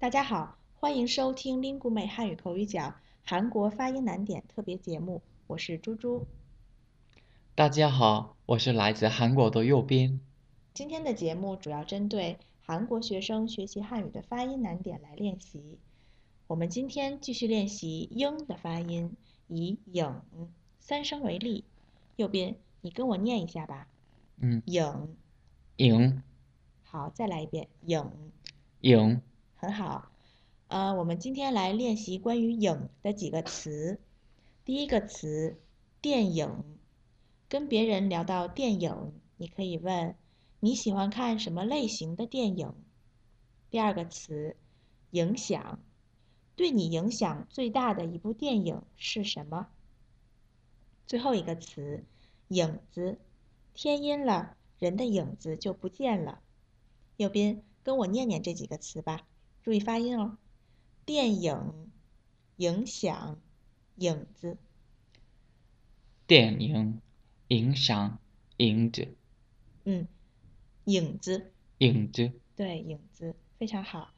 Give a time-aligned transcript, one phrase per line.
[0.00, 6.26] 大家好，欢迎收听 Lingu 美汉语口语角韩国发音难点特别节目，我是猪猪。
[7.54, 10.18] 大家好，我是来自韩国的右边。
[10.72, 15.78] 今天的节目主要针对韩国学生学习汉语的发音难点来练习。
[16.46, 19.14] 我们今天继续练习“英”的发音，
[19.48, 20.22] 以“影”
[20.80, 21.64] 三声为例。
[22.16, 23.86] 右边，你跟我念一下吧。
[24.38, 25.14] 嗯，影，
[25.76, 26.22] 影，
[26.84, 28.10] 好，再来一遍，影，
[28.80, 29.20] 影，
[29.60, 30.10] 很好。
[30.68, 34.00] 呃，我们今天来练习关于“影”的几个词。
[34.64, 35.60] 第一个词，
[36.00, 36.64] 电影。
[37.46, 40.14] 跟别人聊到电影，你可以问
[40.60, 42.72] 你喜欢看什么类型的电影。
[43.68, 44.56] 第二个词，
[45.10, 45.78] 影响。
[46.56, 49.68] 对你影响最大的一部电影是什么？
[51.06, 52.02] 最后一个词，
[52.48, 53.18] 影子。
[53.74, 56.40] 天阴了，人的影子就不见了。
[57.18, 59.26] 右边跟我念念这几个词吧，
[59.62, 60.36] 注意发音哦。
[61.04, 61.90] 电影、
[62.56, 63.38] 影响、
[63.96, 64.58] 影子。
[66.26, 67.00] 电影、
[67.48, 68.18] 影响、
[68.58, 69.14] 影子。
[69.84, 70.06] 嗯，
[70.84, 71.52] 影子。
[71.78, 72.32] 影子。
[72.54, 74.10] 对，影子非常好。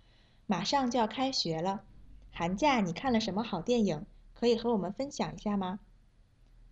[0.47, 1.85] 马上就要开学了，
[2.31, 4.05] 寒假你看了什么好电影？
[4.35, 5.79] 可以和我们分享一下吗？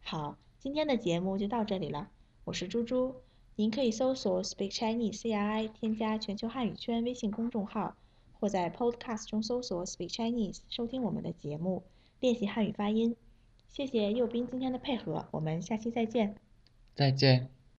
[0.03, 2.11] 好，今天的节目就到这里了。
[2.45, 3.15] 我是猪猪，
[3.55, 7.97] 您可以搜索 Speak Chinese CRI，添加全球汉语圈微信公众号，
[8.41, 11.83] 或在 Podcast 中搜索 Speak Chinese，收听我们的节目，
[12.21, 13.15] 练习汉语发音。
[13.69, 16.35] 谢谢右斌今天的配合，我们下期再见。
[16.97, 17.60] 再见。